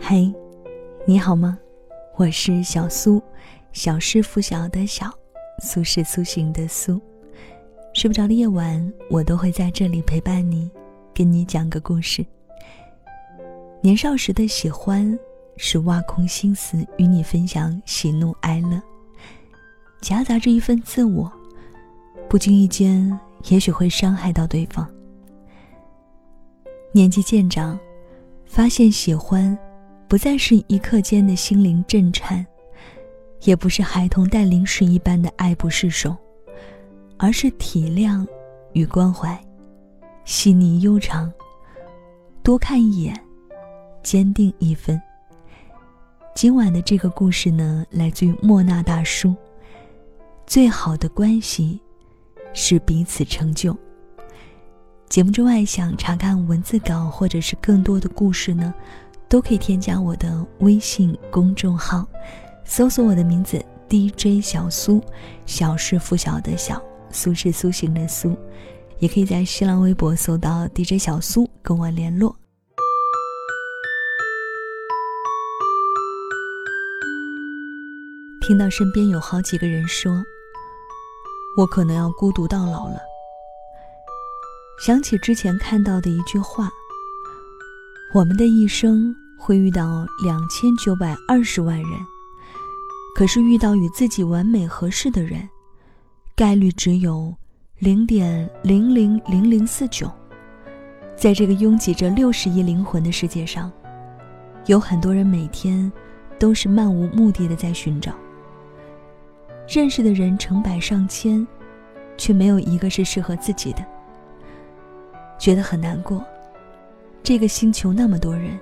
[0.00, 0.32] 嘿，
[1.06, 1.58] 你好吗？
[2.16, 3.22] 我是小苏，
[3.72, 5.10] 小是拂晓的小，
[5.62, 6.98] 苏是苏醒的苏。
[7.92, 10.70] 睡不着的夜晚，我都会在这里陪伴你，
[11.12, 12.24] 跟你讲个故事。
[13.82, 15.18] 年少时的喜欢，
[15.58, 18.80] 是挖空心思与你分享喜怒哀乐，
[20.00, 21.30] 夹杂着一份自我，
[22.30, 23.18] 不经意间，
[23.50, 24.88] 也许会伤害到对方。
[26.92, 27.78] 年纪渐长，
[28.52, 29.58] 发现喜欢。
[30.06, 32.46] 不再是一刻间的心灵震颤，
[33.44, 36.14] 也不是孩童带零食一般的爱不释手，
[37.16, 38.26] 而是体谅
[38.74, 39.42] 与关怀，
[40.26, 41.32] 细腻悠长。
[42.42, 43.18] 多看一眼，
[44.02, 45.00] 坚定一分。
[46.34, 49.34] 今晚的这个故事呢，来自于莫那大叔。
[50.46, 51.80] 最好的关系，
[52.52, 53.74] 是彼此成就。
[55.12, 58.72] 节目之外，想查看文字稿或者是更多的故事呢？
[59.28, 62.06] 都可以添加我的微信公众号，
[62.64, 65.04] 搜索我的名字 DJ 小苏，
[65.44, 68.34] 小是拂晓的小，苏是苏醒的苏，
[69.00, 72.34] 也可以在新浪微博搜到 DJ 小苏跟我联络。
[78.48, 80.24] 听到身边有好几个人说，
[81.58, 82.98] 我可能要孤独到老了，
[84.84, 86.68] 想起之前看到的一句话，
[88.12, 89.14] 我们的一生。
[89.44, 91.90] 会遇到两千九百二十万人，
[93.12, 95.48] 可是遇到与自己完美合适的人，
[96.36, 97.34] 概率只有
[97.80, 100.08] 零点零零零零四九。
[101.16, 103.68] 在这个拥挤着六十亿灵魂的世界上，
[104.66, 105.90] 有很多人每天
[106.38, 108.14] 都是漫无目的的在寻找。
[109.66, 111.44] 认识的人成百上千，
[112.16, 113.84] 却没有一个是适合自己的，
[115.42, 116.24] 觉得很难过。
[117.20, 118.56] 这个星球那么多人。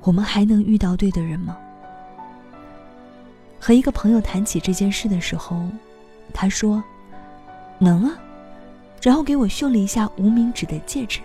[0.00, 1.54] 我们还能遇到对的人吗？
[3.60, 5.60] 和一个朋友谈起这件事的时候，
[6.32, 6.82] 他说
[7.78, 8.16] ：“能啊。”
[9.02, 11.20] 然后给我秀了一下无名指的戒指。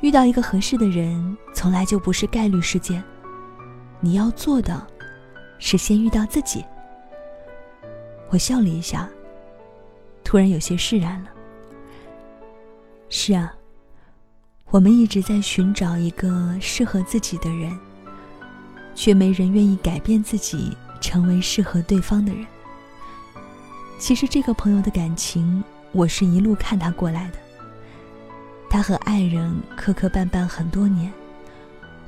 [0.00, 3.02] 遇到一个合适的人，从来就不是概率事件。
[3.98, 4.86] 你要做的，
[5.58, 6.64] 是先遇到自己。
[8.28, 9.08] 我笑了一下，
[10.22, 11.30] 突然有些释然了。
[13.10, 13.52] 是啊。
[14.70, 17.76] 我们一直在寻找一个适合自己的人，
[18.94, 22.46] 却没人愿意改变自己，成为适合对方的人。
[23.98, 27.38] 其实这个朋友的感情，我是一路看他过来的。
[28.70, 31.12] 他和爱人磕磕绊绊很多年，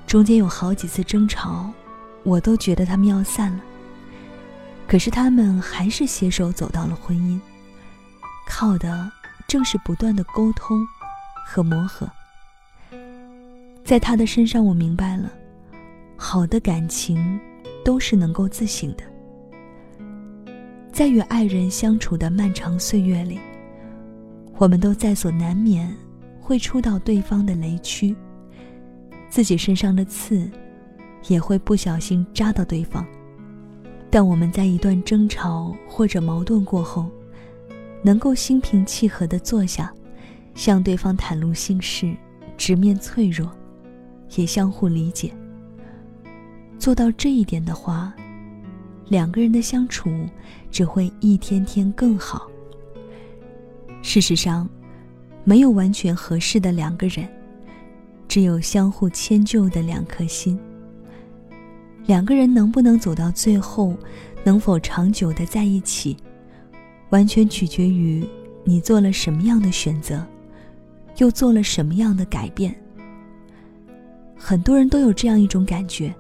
[0.06, 1.69] 中间有好几次争吵，
[2.22, 3.60] 我都觉得他们要散了。
[4.86, 7.40] 可是他们还是携手走到了婚姻，
[8.46, 9.10] 靠的
[9.52, 10.82] 正是不断的沟通
[11.44, 12.10] 和磨合。
[13.84, 15.30] 在他的身上，我明白了，
[16.16, 17.38] 好的感情
[17.84, 19.04] 都是能够自省的。
[20.90, 23.38] 在与爱人相处的漫长岁月里，
[24.56, 25.94] 我们都在所难免
[26.40, 28.16] 会触到对方的雷区，
[29.28, 30.50] 自己身上的刺
[31.28, 33.06] 也会不小心扎到对方。
[34.08, 37.06] 但我们在一段争吵或者矛盾过后，
[38.02, 39.92] 能够心平气和地坐下，
[40.54, 42.14] 向对方袒露心事，
[42.56, 43.50] 直面脆弱。
[44.36, 45.30] 也相互理解。
[46.78, 48.14] 做到这一点的话，
[49.08, 50.10] 两个人的相处
[50.70, 52.48] 只会一天天更好。
[54.00, 54.66] 事实上，
[55.44, 57.28] 没有完全合适的两个人，
[58.26, 60.58] 只有相互迁就的两颗心。
[62.06, 63.94] 两个人能不能走到最后，
[64.42, 66.16] 能否长久的在一起，
[67.12, 68.26] 完全取决于
[68.64, 70.26] 你做了什么样的选择，
[71.18, 72.74] 又做了什么样的改变。
[74.34, 76.12] 很多人都有这样一种感觉，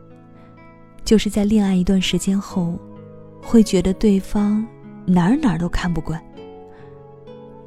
[1.02, 2.78] 就是在恋爱一段时间后，
[3.40, 4.64] 会觉得对方
[5.06, 6.22] 哪儿哪儿都看不惯。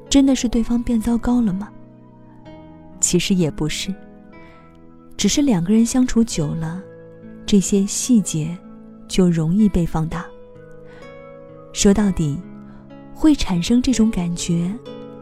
[0.08, 1.68] 真的是对方变糟糕了吗？
[3.02, 3.94] 其实也不是，
[5.18, 6.80] 只是两个人相处久了，
[7.44, 8.56] 这些细节
[9.08, 10.26] 就容易被放大。
[11.74, 12.40] 说到底，
[13.16, 14.70] 会产生这种感觉，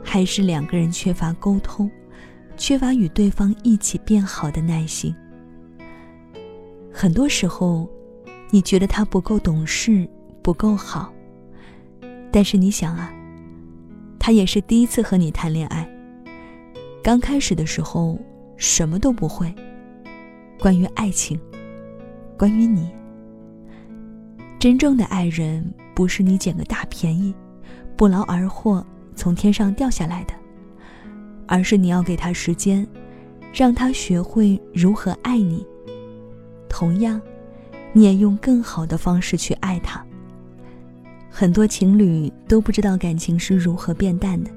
[0.04, 1.90] 还是两个人缺乏沟通，
[2.57, 5.16] 缺乏与对方一起变好的耐心。
[6.92, 7.88] 很多时候，
[8.50, 10.10] 你觉得他不够懂事，
[10.42, 11.13] 不够好。
[12.31, 13.13] 但是你想啊，
[14.19, 15.88] 他也是第一次和你谈恋爱。
[17.04, 18.19] 刚开始的时候，
[18.57, 19.54] 什么都不会。
[20.60, 21.40] 关于爱情，
[22.38, 22.90] 关于你，
[24.57, 27.34] 真正的爱人不是你捡个大便宜，
[27.95, 28.86] 不劳而获
[29.16, 30.34] 从天上掉下来的，
[31.48, 32.88] 而是你要给他时间，
[33.54, 35.66] 让他学会如何爱你。
[36.68, 37.22] 同样，
[37.92, 40.04] 你也用更好的方式去爱他。
[41.30, 44.51] 很多情侣都不知道感情是如何变淡的，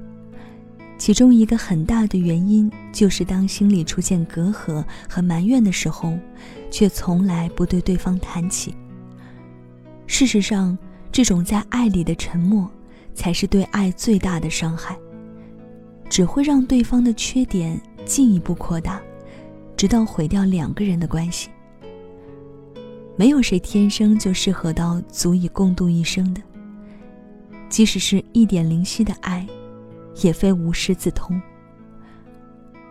[0.97, 6.17] 其中一个很大的原因就是当心里出现隔阂和埋怨的时候，
[6.71, 8.75] 却从来不对对方谈起。
[10.07, 10.77] 事实上，
[11.11, 12.69] 这种在爱里的沉默，
[13.17, 14.95] 才是对爱最大的伤害，
[16.07, 19.01] 只会让对方的缺点进一步扩大，
[19.75, 21.49] 直到毁掉两个人的关系。
[23.15, 26.41] 没有谁天生就适合到足以共度一生的。
[27.69, 29.45] 即使是一点灵犀的爱，
[30.21, 31.41] 也非无师自通。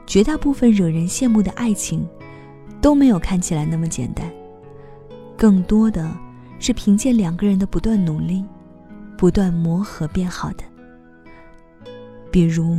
[0.07, 2.05] 绝大部分惹人羡慕的爱情，
[2.83, 4.29] 都没有看起来那么简单，
[5.37, 6.11] 更多的
[6.59, 8.45] 是凭借两个人的不断努力、
[9.17, 10.65] 不断磨合变好的。
[12.31, 12.79] 比如，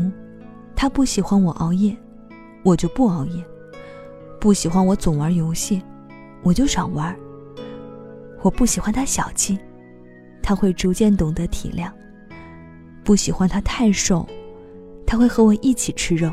[0.75, 1.95] 他不喜欢我熬夜，
[2.63, 3.43] 我就不熬夜；
[4.39, 5.81] 不喜欢我总玩游戏，
[6.43, 7.15] 我就少玩；
[8.41, 9.57] 我不喜欢他小气。
[10.43, 11.91] 他会逐渐懂得体谅，
[13.03, 14.25] 不喜欢他太瘦，
[15.05, 16.31] 他会和我一起吃肉。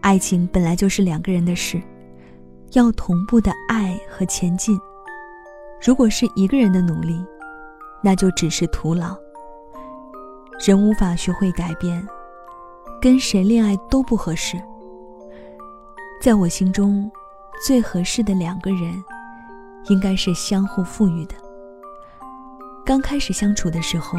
[0.00, 1.78] 爱情本来就是两个人的事，
[2.72, 4.78] 要同步的爱和前进。
[5.84, 7.22] 如果是一个人的努力，
[8.06, 9.16] 那就只是徒劳。
[10.64, 12.06] 人无法学会改变，
[13.00, 14.56] 跟谁恋爱都不合适。
[16.22, 17.10] 在我心中，
[17.66, 19.02] 最合适的两个人，
[19.88, 21.34] 应该是相互富裕的。
[22.84, 24.16] 刚开始相处的时候，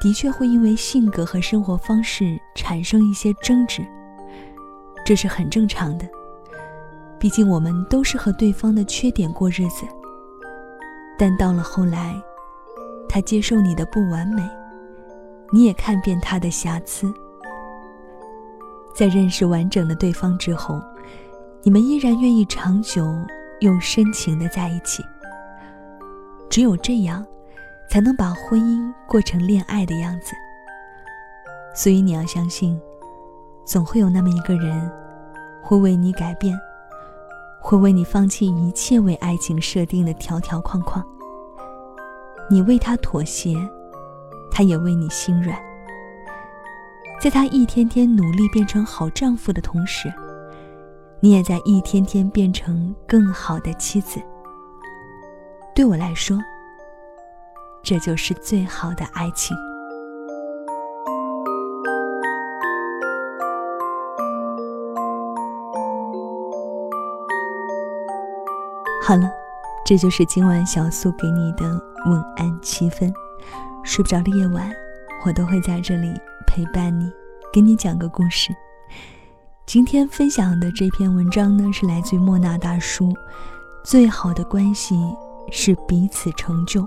[0.00, 3.84] 的确会因为性格和生活方式产生一些争执，
[5.04, 6.08] 这是很正常的。
[7.18, 9.84] 毕竟我们都是和对方的缺点过日子。
[11.18, 12.14] 但到了后来，
[13.12, 14.42] 他接受你的不完美，
[15.52, 17.12] 你也看遍他的瑕疵。
[18.94, 20.80] 在认识完整的对方之后，
[21.62, 23.06] 你们依然愿意长久
[23.60, 25.04] 又深情的在一起。
[26.48, 27.22] 只有这样。
[27.90, 30.32] 才能把婚姻过成恋爱的样子。
[31.74, 32.80] 所以你要相信，
[33.66, 34.90] 总会有那么一个人，
[35.60, 36.58] 会为你改变，
[37.60, 41.04] 会为你放弃一切为爱情设定的条条框框。
[42.50, 43.56] 你为他妥协，
[44.50, 45.58] 他也为你心软。
[47.20, 50.12] 在他一天天努力变成好丈夫的同时，
[51.20, 54.20] 你也在一天天变成更好的妻子。
[55.74, 56.38] 对我来说。
[57.84, 59.56] 这就是最好的爱情。
[69.04, 69.28] 好了，
[69.84, 71.64] 这就是今晚小苏给你的
[72.06, 73.12] 晚安七分。
[73.84, 74.70] 睡不着的夜晚，
[75.24, 76.12] 我都会在这里
[76.46, 77.10] 陪伴你，
[77.52, 78.54] 给你讲个故事。
[79.66, 83.12] 今天分享的这篇文章呢，是来自于莫那大叔。
[83.84, 84.96] 最好的关系
[85.50, 86.86] 是彼此成就。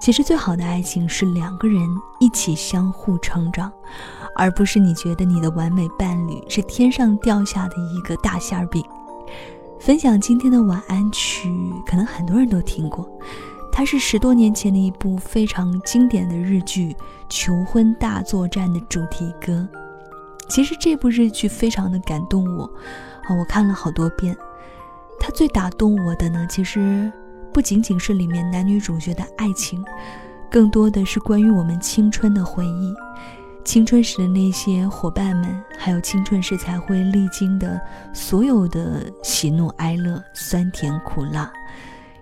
[0.00, 1.82] 其实最好的爱情是两个人
[2.20, 3.72] 一起相互成长，
[4.36, 8.84] 而不是你觉得你的完美伴侣是天上掉下的一个大馅饼。
[9.80, 11.50] 分享今天的晚安曲，
[11.86, 13.08] 可能很多人都听过，
[13.78, 16.92] 它是十多年前的一部非常经典的日剧
[17.28, 19.68] 《求婚大作战》的主题歌。
[20.48, 22.64] 其实这部日剧非常的感动我，
[23.28, 24.36] 啊，我看了好多遍。
[25.20, 27.08] 它最打动我的呢，其实。
[27.52, 29.84] 不仅仅是里面男女主角的爱情，
[30.50, 32.92] 更多的是关于我们青春的回忆，
[33.64, 37.80] 青春时的那些伙伴们，还有青春时才会历经的
[38.12, 41.48] 所有的喜怒哀乐、酸甜苦辣。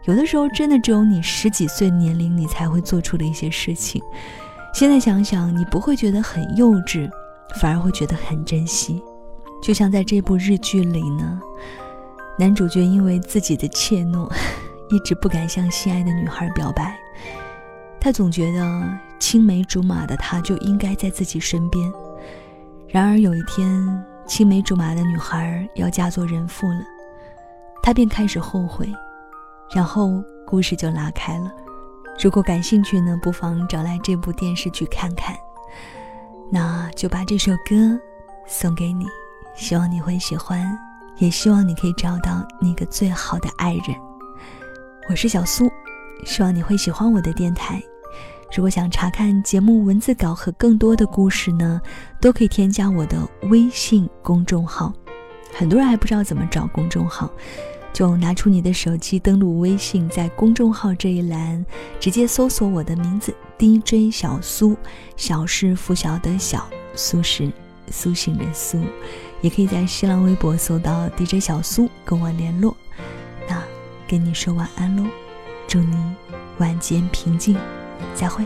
[0.06, 4.02] 有的时候，真的只有你十几岁年龄，你才会做出的一些事情。
[4.72, 7.10] 现在想想，你不会觉得很幼稚，
[7.60, 9.02] 反而会觉得很珍惜。
[9.62, 11.40] 就像在这部日剧里呢，
[12.38, 14.30] 男主角因为自己的怯懦。
[14.88, 16.96] 一直不敢向心爱的女孩表白，
[17.98, 21.92] 他总觉得青梅竹马的他就应该在自己身边。
[22.86, 26.78] 然而有一天，青梅竹马的女孩要嫁做人妇了，
[27.82, 28.88] 他便开始后悔，
[29.74, 31.50] 然后故事就拉开了。
[32.22, 35.36] 如果感兴趣呢，不妨找来这部电视剧看看。
[36.50, 37.98] 那就把这首歌
[38.46, 39.04] 送给你，
[39.56, 40.78] 希望你会喜欢，
[41.18, 43.96] 也希望你可以找到那个最好的爱人。
[45.10, 45.68] 我是小苏，
[46.24, 47.82] 希望你会喜欢我的电台。
[48.56, 51.80] 如果想查看节目文字稿和更多的故事呢，
[52.20, 53.18] 都可以添加我的
[53.50, 54.92] 微信公众号。
[55.52, 57.28] 很多人还不知道怎么找公众号，
[57.96, 61.64] 就拿出你的手机登录微信，在公众号这一栏
[61.98, 64.76] 直接搜索我的名字 DJ 小苏，
[65.16, 67.50] 小是拂晓的小，苏是
[67.90, 68.82] 苏醒的苏，
[69.40, 72.76] 也可以在新浪微博搜到 DJ 小苏跟我联络。
[73.48, 73.62] 那
[74.06, 75.04] 跟你说晚安喽，
[75.66, 75.96] 祝你
[76.58, 77.56] 晚间平静，
[78.14, 78.44] 再会。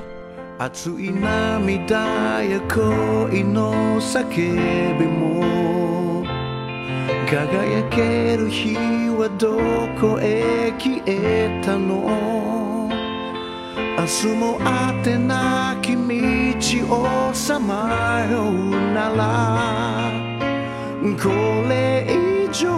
[7.31, 9.57] 輝ける日はど
[10.01, 12.91] こへ消えたの？
[13.97, 16.03] 明日もあてなき道
[16.93, 20.11] をさまようなら。
[21.23, 21.29] こ
[21.69, 22.77] れ以上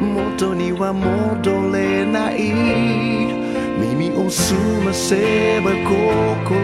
[0.00, 2.54] 元には戻れない。
[3.76, 6.54] 耳を澄ませば心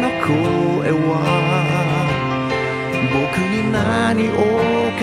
[0.00, 1.89] の声は。
[3.12, 5.02] 僕に何を語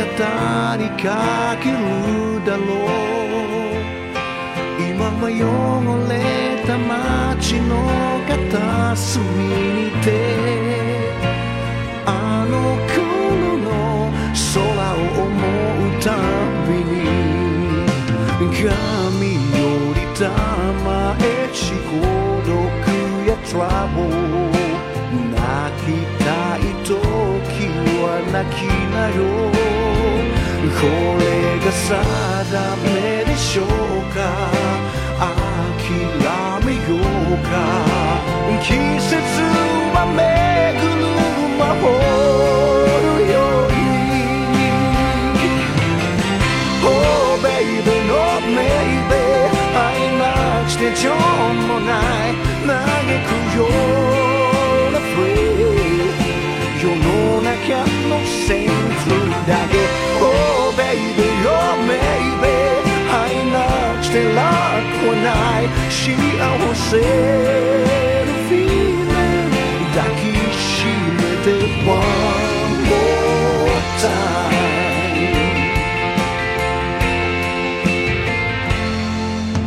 [0.78, 1.76] りかける
[2.46, 2.88] だろう
[4.80, 5.42] 今は汚
[6.08, 6.14] れ
[6.66, 7.72] た街の
[8.28, 9.88] 片隅に。
[10.04, 10.08] て
[12.06, 12.08] あ
[12.50, 12.54] の
[12.88, 12.96] 頃
[13.58, 13.68] の
[14.54, 14.56] 空
[14.94, 16.06] を思うた
[16.68, 16.96] びに。
[18.38, 19.60] 髪よ
[19.94, 20.22] りた
[20.86, 20.88] ま
[21.20, 21.22] え
[21.54, 22.00] し孤
[22.46, 22.56] 独
[23.28, 24.27] やトラブル
[28.38, 28.62] なき
[28.94, 29.26] なう
[30.80, 30.86] こ
[31.18, 31.98] れが定
[32.84, 33.66] めでしょう
[34.14, 34.18] か
[35.18, 35.98] 諦
[36.64, 37.52] めようか
[38.62, 39.18] 季節
[39.96, 40.22] は巡
[40.86, 41.10] る
[41.58, 41.86] 魔法
[49.74, 51.90] 愛なくして情もな
[52.30, 52.76] い嘆
[53.26, 54.17] くよ
[66.90, 66.96] の
[68.48, 69.52] feeling
[69.94, 70.22] 抱き
[70.56, 71.48] しめて
[71.86, 72.00] one
[72.88, 72.96] more
[74.00, 74.16] time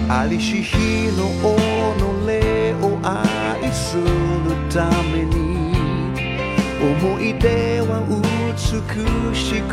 [0.08, 0.76] ありし日
[1.16, 1.44] の己
[2.82, 4.04] を愛する
[4.72, 5.36] ために
[6.80, 8.62] 思い出は美
[9.36, 9.70] しく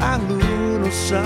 [0.00, 0.38] ある
[0.80, 1.22] のさ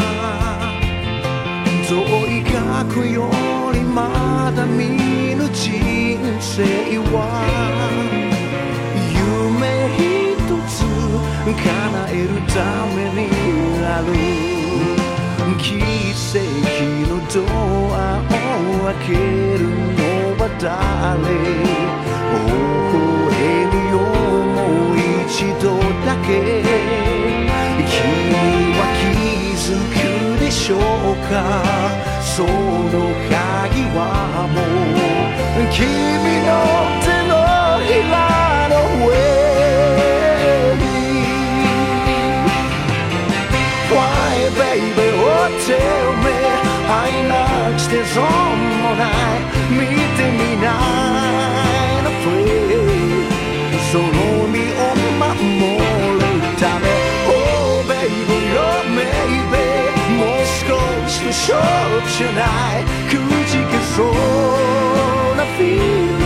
[1.89, 1.97] 遠
[2.29, 3.29] い過去よ
[3.73, 6.63] りまだ見ぬ人生
[7.11, 7.17] は
[9.11, 10.01] 夢一
[10.69, 10.75] つ
[11.45, 11.65] 叶
[12.11, 12.57] えるた
[12.95, 13.29] めに
[13.85, 14.09] ある。
[15.59, 15.65] 奇
[16.33, 16.41] 跡
[17.09, 17.35] のド
[17.95, 18.33] アを
[18.85, 19.11] 開け
[19.59, 20.01] るの
[20.39, 21.72] は誰？
[31.32, 31.32] か
[32.22, 32.48] その
[33.30, 34.00] 鍵は
[34.54, 35.82] もう君
[36.46, 36.50] の
[37.04, 37.32] 手の
[37.86, 38.16] ひら
[38.70, 38.74] の
[39.06, 39.10] 上
[40.78, 40.84] に
[43.90, 43.96] Why
[44.58, 45.26] baby oh
[45.66, 46.26] tell me
[46.90, 47.32] 愛な
[47.74, 48.28] くして損も
[48.96, 49.40] ない
[49.72, 49.78] 見
[50.18, 50.20] て
[62.22, 63.12] じゃないく
[63.48, 64.06] じけそう
[65.36, 66.18] な feeling